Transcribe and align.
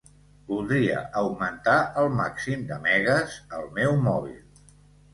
Voldria 0.51 1.03
augmentar 1.21 1.77
el 2.05 2.11
màxim 2.23 2.67
de 2.73 2.83
megues 2.89 3.39
al 3.63 3.73
meu 3.81 3.99
mòbil. 4.11 4.45